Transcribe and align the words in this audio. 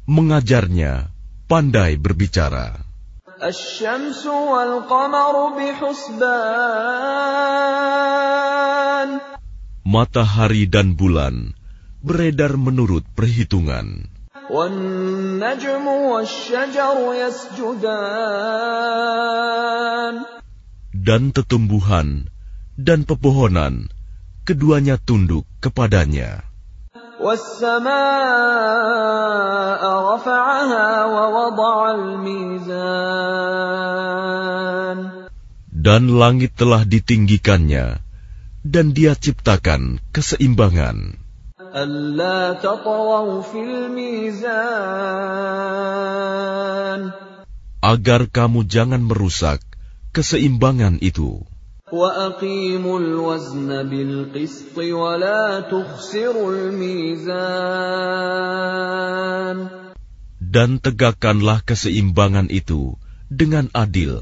Mengajarnya 0.04 1.08
pandai 1.48 1.96
berbicara. 1.96 2.84
Matahari 9.88 10.68
dan 10.68 10.92
bulan 11.00 11.56
beredar 12.04 12.60
menurut 12.60 13.08
perhitungan. 13.16 14.17
والنجم 14.49 15.85
والشجر 15.87 16.97
يسجدان 17.13 18.53
Dan 21.03 21.35
tetumbuhan 21.35 22.31
dan 22.79 23.03
pepohonan, 23.03 23.91
keduanya 24.47 24.95
tunduk 24.95 25.43
kepadanya. 25.59 26.47
والسماء 27.23 27.83
رفعها 29.83 30.87
ووضع 31.05 31.91
الميزان 31.91 33.23
Dan 35.83 36.15
langit 36.15 36.55
telah 36.55 36.87
ditinggikannya, 36.87 37.99
dan 38.63 38.95
dia 38.95 39.19
ciptakan 39.19 39.99
keseimbangan. 40.15 41.19
ألا 41.73 42.53
تطغوا 42.61 43.41
في 43.41 43.59
الميزان 43.61 44.53
Agar 47.83 48.31
kamu 48.31 48.63
jangan 48.63 49.03
merusak 49.03 49.59
keseimbangan 50.15 51.03
itu. 51.03 51.43
وأقيموا 51.93 52.99
الوزن 52.99 53.69
بالقسط 53.89 54.77
ولا 54.77 55.69
تخسروا 55.69 56.49
الميزان 56.55 57.33
Dan 60.39 60.77
tegakkanlah 60.77 61.65
keseimbangan 61.65 62.49
itu 62.53 62.97
dengan 63.29 63.69
adil. 63.73 64.21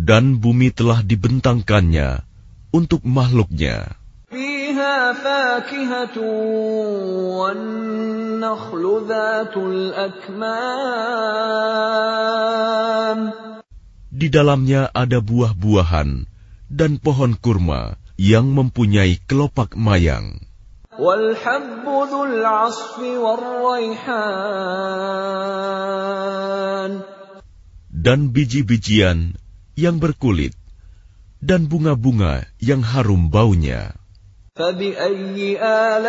Dan 0.00 0.40
bumi 0.42 0.72
telah 0.74 1.04
dibentangkannya 1.06 2.24
untuk 2.74 3.04
makhluknya. 3.06 3.94
فيها 4.30 5.12
فاكهة 5.12 6.16
والنخل 7.38 8.84
ذات 9.08 9.54
الأكمام 11.90 13.18
Di 14.10 14.28
dalamnya 14.28 14.90
ada 14.92 15.22
buah-buahan 15.24 16.26
dan 16.68 17.00
pohon 17.00 17.34
kurma 17.40 17.96
yang 18.20 18.52
mempunyai 18.52 19.16
kelopak 19.24 19.78
mayang. 19.80 20.44
والحب 20.98 21.86
ذو 21.86 22.24
العصف 22.24 22.98
والريحان 22.98 24.50
dan 28.00 28.32
biji-bijian 28.32 29.36
yang 29.76 30.00
berkulit, 30.00 30.56
dan 31.44 31.68
bunga-bunga 31.68 32.48
yang 32.56 32.80
harum 32.80 33.28
baunya. 33.28 33.92
فبأي 34.56 35.56
آلاء 35.62 36.00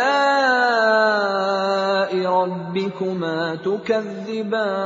ربكما 2.12 3.38
تكذبان 3.64 4.82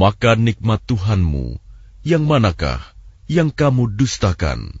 Maka 0.00 0.32
nikmat 0.32 0.80
Tuhanmu, 0.88 1.60
yang 2.00 2.24
manakah 2.24 2.80
yang 3.28 3.52
kamu 3.52 3.92
dustakan? 4.00 4.80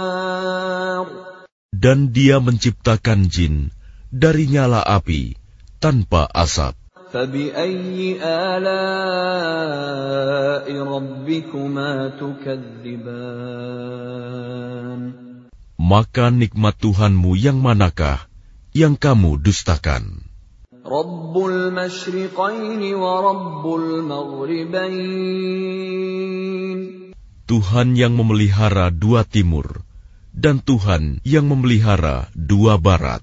dan 1.81 2.13
dia 2.13 2.37
menciptakan 2.37 3.25
jin 3.25 3.73
dari 4.13 4.45
nyala 4.45 4.85
api 4.85 5.33
tanpa 5.81 6.29
asap. 6.29 6.77
Maka 15.81 16.25
nikmat 16.29 16.75
Tuhanmu 16.77 17.31
yang 17.33 17.57
manakah 17.57 18.29
yang 18.77 18.93
kamu 18.95 19.41
dustakan? 19.41 20.29
Rabbul 20.85 21.75
wa 22.95 23.13
Rabbul 23.19 23.87
maghribain. 24.05 25.01
Tuhan 27.49 27.99
yang 27.99 28.15
memelihara 28.15 28.87
dua 28.87 29.27
timur, 29.27 29.83
dan 30.41 30.57
Tuhan 30.57 31.21
yang 31.21 31.45
memelihara 31.45 32.33
dua 32.33 32.81
barat. 32.81 33.21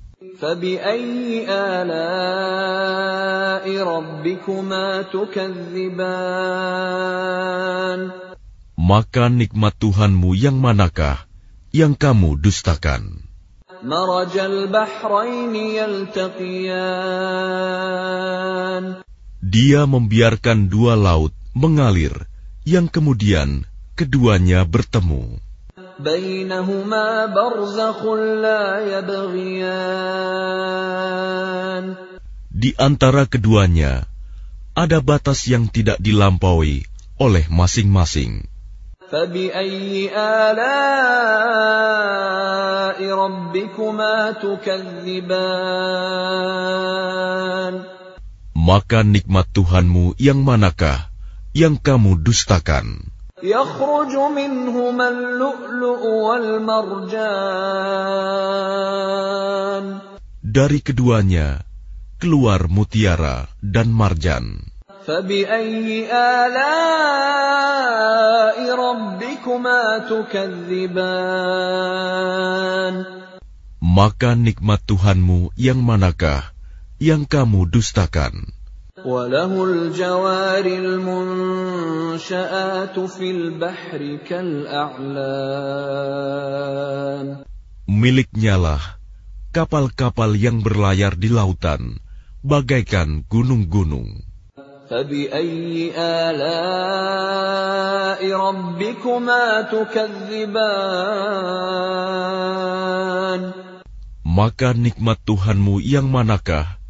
Maka 8.78 9.24
nikmat 9.26 9.74
Tuhanmu 9.82 10.30
yang 10.38 10.56
manakah 10.62 11.26
yang 11.74 11.98
kamu 11.98 12.38
dustakan? 12.38 13.26
Dia 19.38 19.80
membiarkan 19.86 20.58
dua 20.70 20.94
laut 20.94 21.34
mengalir, 21.58 22.14
yang 22.62 22.86
kemudian 22.86 23.66
keduanya 23.98 24.62
bertemu. 24.62 25.47
بينهما 25.99 27.25
برزخ 27.25 28.05
لا 28.43 28.79
يبغيان 28.93 29.73
Di 32.53 32.77
antara 32.77 33.25
keduanya 33.25 34.05
ada 34.77 35.01
batas 35.01 35.49
yang 35.49 35.67
tidak 35.67 35.97
dilampaui 35.97 36.85
oleh 37.17 37.45
masing-masing. 37.49 38.45
فبأي 39.13 40.09
آلاء 40.13 40.63
ربكما 43.01 44.31
تكذبان 44.41 45.33
Maka 48.53 49.03
nikmat 49.03 49.51
Tuhanmu 49.51 50.15
yang 50.21 50.39
manakah 50.45 51.11
yang 51.51 51.75
kamu 51.75 52.21
dustakan? 52.23 53.11
يخرج 53.43 54.13
منهما 54.15 55.07
اللؤلؤ 55.09 56.01
والمرجان 58.93 59.85
Dari 60.53 60.85
keduanya 60.85 61.65
keluar 62.21 62.69
mutiara 62.69 63.49
dan 63.59 63.89
marjan. 63.89 64.69
فبأي 65.03 66.07
آلاء 66.13 67.35
ربكما 68.71 69.81
تكذبان 70.07 71.03
Maka 73.83 74.31
nikmat 74.39 74.79
Tuhanmu 74.87 75.51
yang 75.59 75.83
manakah 75.83 76.55
yang 77.03 77.27
kamu 77.27 77.67
dustakan? 77.67 78.56
وله 79.05 79.63
الجوار 79.63 80.65
المنشآت 80.65 82.19
في 82.99 83.31
البحر 83.31 84.17
كالأعلام 84.29 85.33
Miliknyalah 87.83 89.01
kapal-kapal 89.51 90.39
yang 90.39 90.63
berlayar 90.63 91.19
di 91.19 91.27
lautan, 91.27 91.99
bagaikan 92.45 93.27
gunung-gunung. 93.27 94.23
فبأي 94.89 95.91
آلاء 95.97 96.43
ربكما 98.21 99.61
تكذبان 99.73 100.83
Maka 104.23 104.73
nikmat 104.73 105.21
Tuhanmu 105.25 105.77
yang 105.81 106.09
manakah 106.09 106.81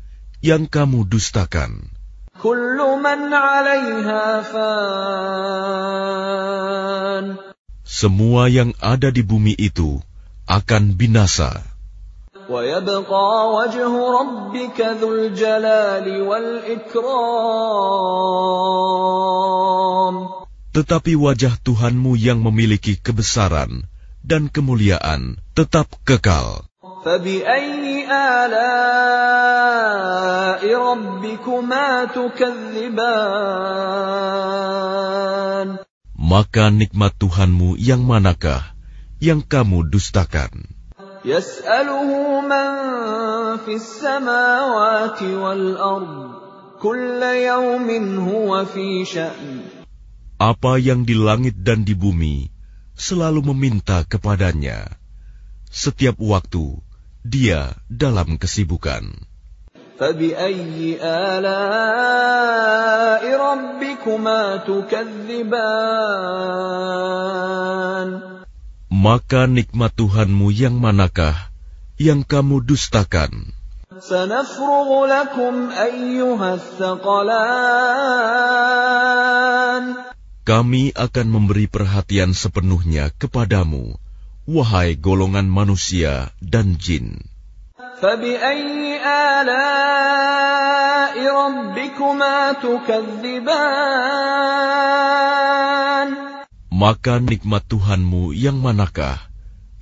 yang 0.43 0.67
kamu 0.67 1.07
dustakan? 1.07 1.91
Semua 7.82 8.46
yang 8.46 8.70
ada 8.78 9.10
di 9.10 9.26
bumi 9.26 9.58
itu 9.58 9.98
akan 10.46 10.94
binasa. 10.94 11.66
Tetapi 20.78 21.12
wajah 21.18 21.54
Tuhanmu 21.58 22.14
yang 22.14 22.38
memiliki 22.38 22.94
kebesaran 23.02 23.82
dan 24.22 24.46
kemuliaan 24.46 25.42
tetap 25.58 25.90
kekal. 26.06 26.67
فبأي 27.07 28.11
آلاء 28.11 29.63
ربكما 30.67 32.05
تكذبان 32.11 33.03
Maka 36.23 36.71
nikmat 36.73 37.13
Tuhanmu 37.19 37.75
yang 37.79 38.03
manakah 38.03 38.75
yang 39.23 39.39
kamu 39.47 39.87
dustakan? 39.87 40.67
يسأله 41.23 42.09
من 42.43 42.67
في 43.63 43.79
السماوات 43.79 45.23
والأرض 45.23 46.31
كل 46.83 47.21
يوم 47.23 47.87
هو 48.27 48.65
في 48.65 49.05
شأن 49.07 49.63
Apa 50.35 50.75
yang 50.83 51.07
di 51.07 51.15
langit 51.15 51.63
dan 51.63 51.87
di 51.87 51.95
bumi 51.95 52.51
selalu 52.99 53.55
meminta 53.55 54.03
kepadanya. 54.03 54.99
Setiap 55.73 56.21
waktu 56.21 56.77
dia 57.28 57.76
dalam 57.92 58.40
kesibukan. 58.40 59.04
Maka 68.88 69.40
nikmat 69.44 69.92
Tuhanmu 69.92 70.48
yang 70.48 70.80
manakah 70.80 71.36
yang 72.00 72.24
kamu 72.24 72.64
dustakan? 72.64 73.52
Kami 80.48 80.84
akan 80.96 81.26
memberi 81.28 81.66
perhatian 81.68 82.30
sepenuhnya 82.32 83.12
kepadamu, 83.18 83.98
wahai 84.48 84.96
golongan 84.96 85.44
manusia 85.44 86.32
dan 86.40 86.80
jin. 86.80 87.20
Maka 96.78 97.14
nikmat 97.20 97.62
Tuhanmu 97.68 98.32
yang 98.32 98.56
manakah 98.64 99.18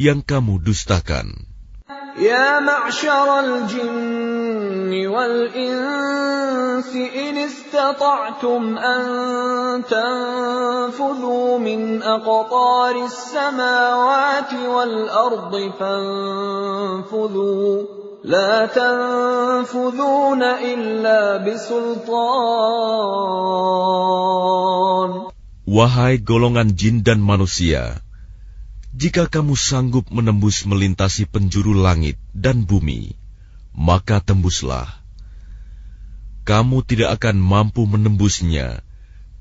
yang 0.02 0.26
kamu 0.26 0.58
dustakan? 0.58 1.55
يا 2.17 2.59
معشر 2.59 3.39
الجن 3.39 5.07
والإنس 5.07 6.95
إن 6.95 7.37
استطعتم 7.37 8.77
أن 8.77 9.83
تنفذوا 9.87 11.59
من 11.59 12.03
أقطار 12.03 13.05
السماوات 13.05 14.53
والأرض 14.53 15.71
فانفذوا 15.79 17.83
لا 18.23 18.65
تنفذون 18.65 20.43
إلا 20.43 21.37
بسلطان 21.37 22.11
Wahai 25.71 26.19
golongan 26.19 26.75
jin 26.75 26.99
dan 26.99 27.23
manusia, 27.23 28.03
jika 28.96 29.28
kamu 29.28 29.52
sanggup 29.60 30.08
menembus 30.08 30.64
melintasi 30.64 31.28
penjuru 31.28 31.76
langit 31.76 32.16
dan 32.32 32.64
bumi, 32.64 33.12
maka 33.76 34.24
tembuslah. 34.24 34.88
Kamu 36.48 36.80
tidak 36.80 37.20
akan 37.20 37.36
mampu 37.36 37.84
menembusnya 37.84 38.80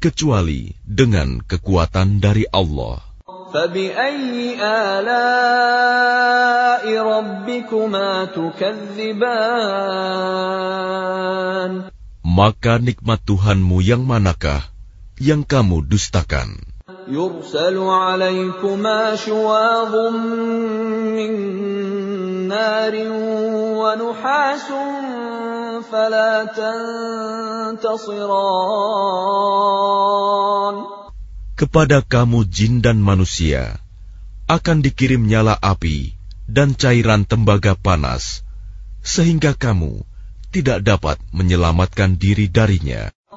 kecuali 0.03 0.75
dengan 0.83 1.39
kekuatan 1.39 2.19
dari 2.19 2.43
Allah. 2.51 2.99
Maka 12.27 12.73
nikmat 12.83 13.19
Tuhanmu 13.23 13.77
yang 13.79 14.03
manakah 14.03 14.67
yang 15.15 15.47
kamu 15.47 15.87
dustakan? 15.87 16.74
يرسل 17.10 17.76
عليكما 17.78 19.16
شواظ 19.16 19.94
من 21.16 21.32
نار 22.48 22.94
ونحاس 23.80 24.68
فلا 25.90 26.32
تنتصران 27.74 28.36
Kepada 31.60 32.00
kamu 32.00 32.48
jin 32.48 32.80
dan 32.80 33.04
manusia 33.04 33.84
akan 34.48 34.80
dikirim 34.80 35.28
nyala 35.28 35.60
api 35.60 36.16
dan 36.48 36.72
cairan 36.72 37.28
tembaga 37.28 37.76
panas, 37.76 38.48
sehingga 39.04 39.52
kamu 39.52 40.00
tidak 40.56 40.80
dapat 40.80 41.20
menyelamatkan 41.36 42.16
diri 42.16 42.48
darinya. 42.48 43.12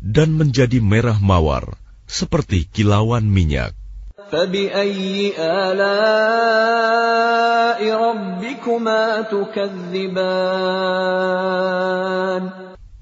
dan 0.00 0.36
menjadi 0.36 0.78
merah 0.82 1.18
mawar 1.18 1.74
seperti 2.06 2.68
kilauan 2.70 3.26
minyak, 3.26 3.74
فبأي 4.26 5.38
آلاء 5.38 6.56
ربكما 7.78 9.22
تكذبان 9.30 10.26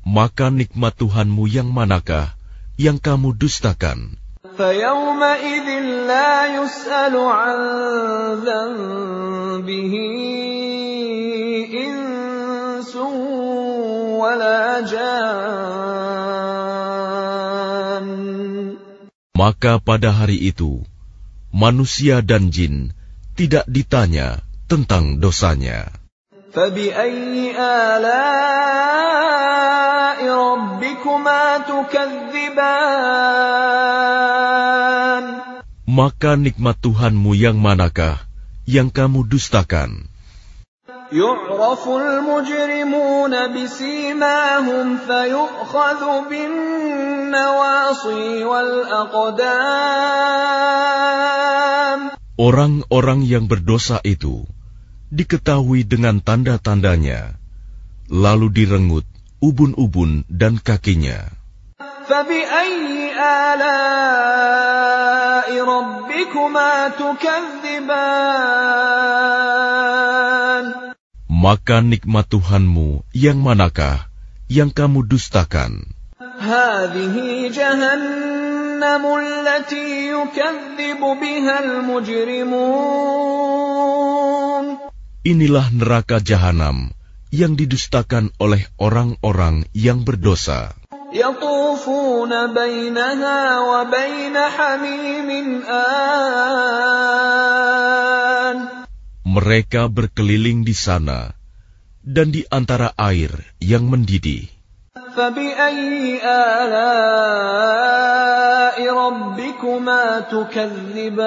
maka 0.04 0.52
nikmat 0.52 0.94
Tuhanmu 1.00 1.48
yang 1.48 1.72
manakah 1.72 2.36
yang 2.76 3.00
kamu 3.00 3.32
dustakan? 3.40 4.20
فيومئذ 4.54 5.68
لا 6.06 6.62
يسأل 6.62 7.14
عن 7.18 7.58
ذنبه 8.46 9.94
إنس 11.74 12.94
ولا 14.22 14.80
جان 14.86 16.27
Maka 19.38 19.82
pada 19.82 20.14
hari 20.14 20.38
itu, 20.38 20.86
manusia 21.50 22.22
dan 22.22 22.54
jin 22.54 22.94
tidak 23.34 23.66
ditanya 23.66 24.38
tentang 24.70 25.18
dosanya. 25.18 25.90
فبأي 26.54 27.50
آلاء 27.58 28.94
ربكما 30.22 31.58
تكذبان 31.66 32.94
Maka 35.84 36.34
nikmat 36.34 36.78
Tuhanmu 36.82 37.38
yang 37.38 37.58
manakah 37.58 38.18
yang 38.66 38.90
kamu 38.90 39.26
dustakan? 39.30 40.10
يعرف 41.12 41.88
المجرمون 41.88 43.34
بسيماهم 43.54 44.98
فيؤخذ 45.06 46.00
بالنواصي 46.30 47.17
والأقدام 47.17 47.17
Orang-orang 52.39 53.19
yang 53.27 53.51
berdosa 53.51 53.99
itu 54.07 54.47
diketahui 55.11 55.83
dengan 55.83 56.21
tanda-tandanya, 56.21 57.35
lalu 58.07 58.47
direngut 58.53 59.05
ubun-ubun 59.43 60.23
dan 60.29 60.61
kakinya. 60.61 61.27
Maka 71.29 71.77
nikmat 71.79 72.25
Tuhanmu 72.27 72.89
yang 73.15 73.37
manakah 73.39 74.11
yang 74.51 74.69
kamu 74.73 75.07
dustakan? 75.07 75.98
هذه 76.38 77.16
جهنم 77.50 79.04
التي 79.18 80.14
يكذب 80.14 81.00
بها 81.02 81.56
المجرمون 81.64 82.94
Inilah 85.24 85.72
neraka 85.72 86.20
jahanam 86.20 86.92
yang 87.32 87.56
didustakan 87.56 88.28
oleh 88.38 88.62
orang-orang 88.78 89.64
yang 89.74 90.04
berdosa. 90.06 90.76
يطوفون 91.14 92.54
بينها 92.54 93.40
وبين 93.60 94.36
حميم 94.38 95.30
آن 95.66 96.46
Mereka 99.26 99.90
berkeliling 99.90 100.62
di 100.62 100.78
sana 100.78 101.34
dan 102.06 102.30
di 102.30 102.46
antara 102.54 102.94
air 102.94 103.34
yang 103.58 103.90
mendidih. 103.90 104.46
فبأي 105.18 106.22
آلاء 106.22 106.78
ربكما 108.78 110.20
تكذبان 110.30 111.24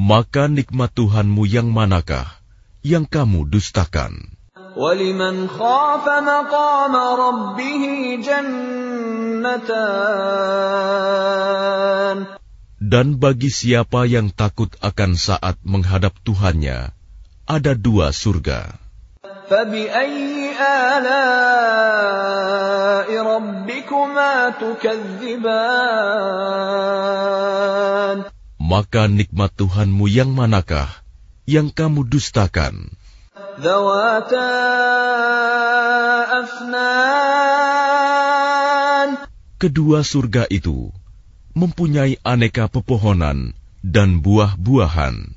Maka 0.00 0.46
nikmat 0.46 0.94
Tuhanmu 0.94 1.44
yang 1.50 1.74
manakah 1.74 2.30
yang 2.86 3.10
kamu 3.10 3.50
dustakan? 3.50 4.38
ولمن 4.78 5.50
خاف 5.50 6.06
مقام 6.06 6.94
ربه 6.94 7.82
جنتان 8.22 9.58
Dan 12.78 13.18
bagi 13.18 13.50
siapa 13.50 14.06
yang 14.06 14.30
takut 14.30 14.70
akan 14.78 15.18
saat 15.18 15.58
menghadap 15.66 16.14
Tuhannya, 16.22 16.94
ada 17.50 17.74
dua 17.74 18.14
surga. 18.14 18.90
فبأي 19.50 20.43
آلاء 20.60 22.20
ربكما 23.22 24.50
تكذبان 24.50 25.90
Maka 28.70 29.10
nikmat 29.10 29.50
Tuhanmu 29.58 30.06
yang 30.06 30.30
manakah 30.30 30.86
yang 31.42 31.74
kamu 31.74 32.06
dustakan? 32.06 32.94
ذواتا 33.58 34.50
أفنان 36.40 37.90
Kedua 39.60 40.00
surga 40.06 40.48
itu 40.48 40.88
mempunyai 41.52 42.16
aneka 42.24 42.70
pepohonan 42.72 43.52
dan 43.84 44.22
buah-buahan. 44.24 45.36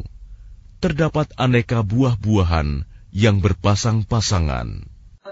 terdapat 0.80 1.30
aneka 1.36 1.84
buah-buahan 1.84 2.88
yang 3.12 3.44
berpasang-pasangan. 3.44 4.89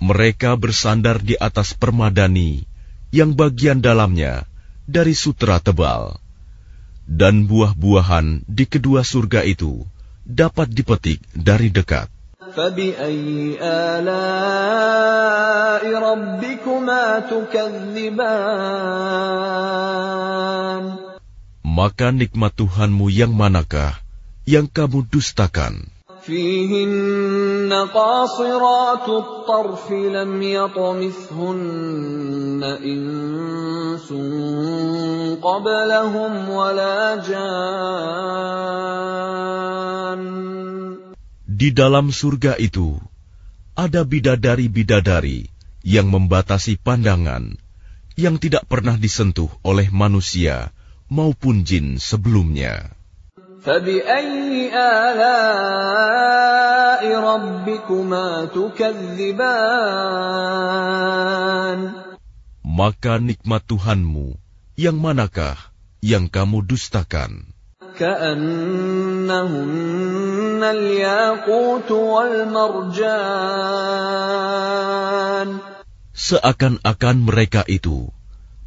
Mereka 0.00 0.56
bersandar 0.56 1.20
di 1.20 1.36
atas 1.36 1.76
permadani 1.76 2.64
yang 3.12 3.36
bagian 3.36 3.84
dalamnya 3.84 4.48
dari 4.88 5.12
sutra 5.12 5.60
tebal, 5.60 6.16
dan 7.04 7.44
buah-buahan 7.44 8.48
di 8.48 8.64
kedua 8.64 9.04
surga 9.04 9.44
itu 9.44 9.84
dapat 10.24 10.72
dipetik 10.72 11.20
dari 11.36 11.68
dekat. 11.68 12.08
Maka 21.70 22.06
nikmat 22.10 22.52
Tuhanmu 22.56 23.06
yang 23.12 23.32
manakah 23.36 23.94
yang 24.48 24.66
kamu 24.66 25.06
dustakan? 25.06 25.86
فيهن 27.69 27.69
قاصرات 27.93 29.05
الطرف 29.09 29.91
لم 29.91 30.41
يطمثهن 30.41 31.61
إنس 32.63 34.09
قبلهم 35.45 36.49
ولا 36.49 37.21
جان 37.21 37.45
Di 41.55 41.71
dalam 41.71 42.11
surga 42.11 42.59
itu 42.59 42.99
ada 43.79 44.03
bidadari-bidadari 44.03 45.47
yang 45.87 46.11
membatasi 46.11 46.75
pandangan 46.75 47.55
yang 48.19 48.35
tidak 48.43 48.67
pernah 48.67 48.99
disentuh 48.99 49.47
oleh 49.63 49.87
manusia 49.87 50.75
maupun 51.07 51.63
jin 51.63 51.95
sebelumnya. 51.95 52.91
فبأي 53.65 54.71
آلاء 54.71 55.33
ربكما 57.03 58.27
تكذبان 58.55 59.45
Maka 62.75 63.23
nikmat 63.23 63.63
Tuhanmu 63.71 64.35
yang 64.75 64.99
manakah 64.99 65.55
yang 66.03 66.27
kamu 66.27 66.63
dustakan? 66.67 67.55
كأنهن 67.95 69.31
الياقوت 70.59 71.91
والمرجان 71.91 72.99
Seakan-akan 76.15 77.17
mereka 77.27 77.67
itu 77.67 78.07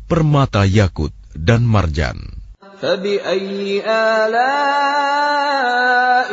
permata 0.05 0.69
yakut 0.69 1.13
dan 1.33 1.65
marjan. 1.65 2.42
فبأي 2.83 3.83
آلاء 3.87 4.31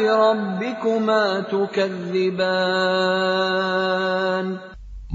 ربكما 0.02 1.24
تكذبان 1.50 2.46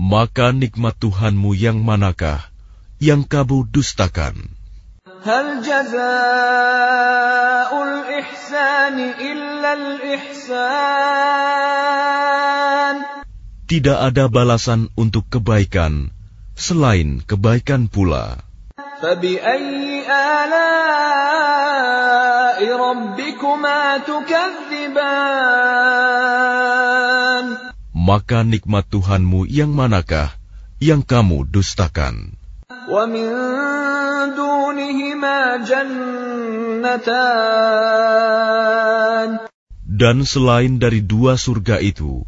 Maka 0.00 0.50
nikmat 0.50 0.96
Tuhanmu 0.98 1.54
yang 1.54 1.86
manakah 1.86 2.42
yang 2.98 3.22
kamu 3.22 3.70
dustakan? 3.70 4.54
هل 5.22 5.62
جزاء 5.62 6.00
الإحسان 7.70 8.96
إلا 9.18 9.70
الإحسان 9.74 10.80
Tidak 13.70 13.98
ada 14.02 14.26
balasan 14.26 14.90
untuk 14.98 15.30
kebaikan 15.30 16.10
selain 16.58 17.22
kebaikan 17.22 17.86
pula. 17.86 18.42
فبأي 19.04 20.04
آلاء 20.10 21.60
ربكما 22.76 23.98
تكذبان 23.98 25.50
Maka 28.10 28.42
nikmat 28.42 28.88
Tuhanmu 28.90 29.44
yang 29.46 29.70
manakah 29.76 30.34
yang 30.82 31.04
kamu 31.04 31.46
dustakan? 31.46 32.34
ومن 32.90 33.28
دونهما 34.34 35.56
جنتان 35.68 37.20
Dan 40.00 40.24
selain 40.24 40.80
dari 40.80 41.04
dua 41.04 41.36
surga 41.36 41.76
itu, 41.84 42.24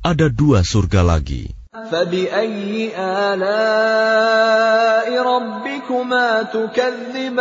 ada 0.00 0.32
dua 0.32 0.64
surga 0.64 1.04
lagi. 1.04 1.52
فبأي 1.74 2.90
آلاء 2.98 5.06
ربكما 5.22 6.42
تكذبان 6.42 7.40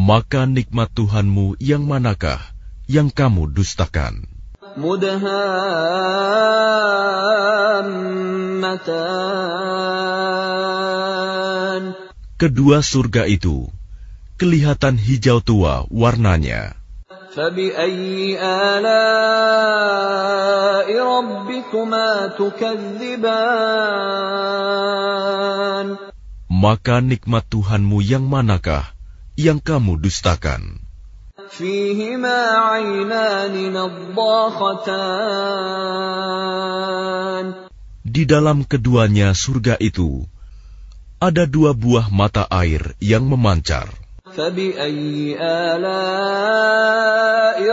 Maka 0.00 0.48
nikmat 0.48 0.88
Tuhanmu 0.90 1.54
yang 1.62 1.86
manakah 1.86 2.42
yang 2.90 3.14
kamu 3.14 3.54
dustakan? 3.54 4.26
مدهامتان 4.74 5.30
Kedua 12.40 12.80
surga 12.80 13.28
itu 13.28 13.68
kelihatan 14.40 14.96
hijau 14.96 15.44
tua 15.44 15.84
warnanya. 15.92 16.72
فبأي 17.34 18.38
آلاء 18.38 18.88
ربكما 20.94 22.26
تكذبان 22.38 23.30
Maka 26.50 27.00
nikmat 27.02 27.46
Tuhanmu 27.50 27.98
yang 28.04 28.30
manakah 28.30 28.94
yang 29.34 29.58
kamu 29.58 29.98
dustakan? 29.98 30.86
فيهما 31.50 32.38
عينان 32.54 33.54
نضاختان 33.74 35.10
Di 38.06 38.22
dalam 38.22 38.62
keduanya 38.62 39.34
surga 39.34 39.74
itu 39.82 40.22
ada 41.18 41.42
dua 41.46 41.74
buah 41.74 42.06
mata 42.06 42.46
air 42.50 42.94
yang 43.02 43.26
memancar. 43.26 43.90
فبأي 44.36 45.36
آلاء 45.40 45.80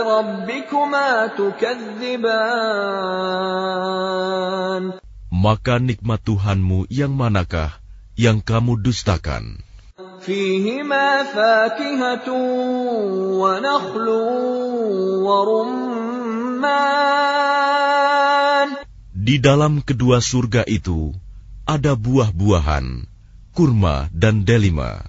ربكما 0.02 1.26
تكذبان 1.38 2.58
Maka 5.28 5.78
nikmat 5.78 6.18
Tuhanmu 6.26 6.90
yang 6.90 7.14
manakah 7.14 7.78
yang 8.18 8.42
kamu 8.42 8.82
dustakan? 8.82 9.62
فيهما 10.18 11.22
فاكهة 11.30 12.28
ونخل 13.38 14.08
ورمان 15.22 17.08
Di 19.14 19.36
dalam 19.38 19.84
kedua 19.84 20.24
surga 20.24 20.64
itu 20.64 21.12
ada 21.68 21.92
buah-buahan, 21.92 23.04
kurma 23.52 24.08
dan 24.08 24.40
delima. 24.48 25.04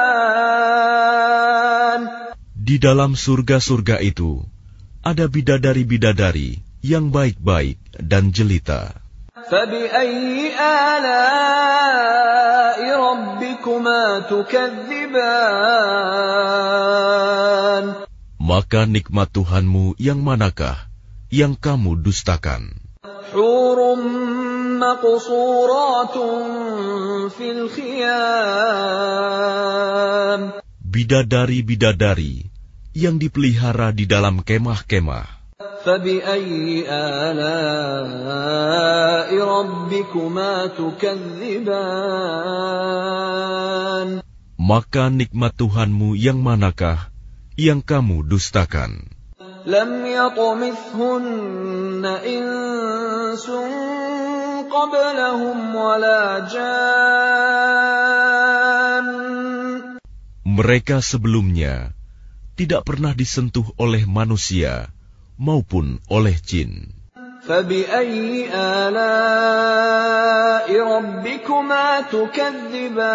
Di 2.67 2.77
dalam 2.83 3.15
surga-surga 3.15 4.03
itu 4.03 4.43
ada 5.07 5.31
bidadari-bidadari 5.31 6.59
yang 6.83 7.15
baik-baik 7.15 7.79
dan 8.03 8.35
jelita. 8.35 8.99
فبأي 9.51 10.51
آلاء 10.59 12.17
ربكما 12.97 14.03
تكذبان 14.31 15.87
Maka 18.47 18.87
nikmat 18.87 19.35
Tuhanmu 19.35 19.99
yang 19.99 20.23
manakah 20.23 20.87
yang 21.35 21.59
kamu 21.59 21.99
dustakan? 21.99 22.79
حور 23.35 23.79
مقصورات 24.79 26.17
في 27.35 27.47
الخيام 27.51 28.47
Bidadari-bidadari 30.87 32.49
yang 32.97 33.21
dipelihara 33.21 33.93
di 33.93 34.09
dalam 34.09 34.41
kemah-kemah. 34.41 35.40
فبأي 35.87 36.85
آلاء 36.85 37.31
ربكما 39.33 40.67
تكذبان 40.77 41.77
Maka 44.57 45.09
nikmat 45.15 45.55
Tuhanmu 45.57 46.13
yang 46.19 46.43
manakah 46.45 47.09
yang 47.57 47.81
kamu 47.81 48.29
dustakan? 48.29 49.09
لم 49.67 50.07
يطمثهن 50.07 52.05
إنس 52.05 53.47
قبلهم 54.69 55.59
ولا 55.75 56.45
جان 56.53 57.77
Mereka 60.45 61.01
sebelumnya 61.01 61.97
tidak 62.61 62.85
pernah 62.85 63.17
disentuh 63.17 63.65
oleh 63.81 64.05
manusia 64.05 64.93
maupun 65.41 66.01
oleh 66.09 66.37
jin. 66.41 66.97
فبأي 67.47 68.51
آلاء 68.51 69.07
ربكما 70.67 72.01
تكذبان 72.11 73.07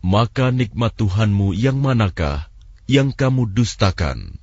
Maka 0.00 0.50
nikmat 0.50 0.90
Tuhanmu 0.98 1.54
yang 1.54 1.78
manakah 1.78 2.50
yang 2.90 3.14
kamu 3.14 3.46
dustakan? 3.54 4.42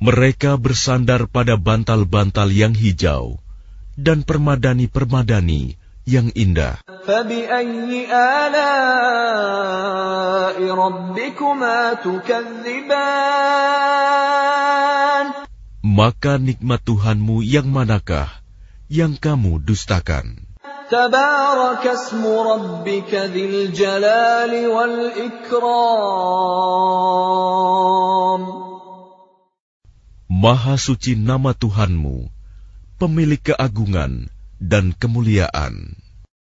Mereka 0.00 0.56
bersandar 0.56 1.28
pada 1.30 1.54
bantal-bantal 1.60 2.48
yang 2.50 2.72
hijau 2.74 3.38
dan 3.98 4.22
permadani-permadani 4.24 5.76
yang 6.08 6.32
indah. 6.34 6.80
فبأي 7.06 8.06
آلاء 8.12 9.40
ربكما 10.62 11.94
تكذبان 12.04 13.30
Maka 15.80 16.36
nikmat 16.36 16.84
Tuhanmu 16.84 17.40
yang 17.40 17.72
manakah 17.72 18.28
yang 18.92 19.16
kamu 19.16 19.64
dustakan? 19.64 20.50
تبارك 20.90 21.86
اسم 21.86 22.26
ربك 22.26 23.14
ذي 23.14 23.44
الجلال 23.46 24.52
والإكرام 24.68 26.00
Maha 30.30 30.78
suci 30.80 31.14
nama 31.20 31.52
Tuhanmu, 31.52 32.30
pemilik 33.05 33.53
keagungan 33.53 34.33
dan 34.57 34.97
kemuliaan. 34.97 36.04